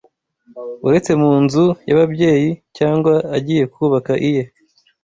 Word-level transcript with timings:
uretse 0.87 1.11
mu 1.21 1.31
nzu 1.43 1.65
y’ababyeyi 1.87 2.51
cyangwa 2.77 3.13
agiye 3.37 3.63
kubaka 3.73 4.11
iye 4.27 4.43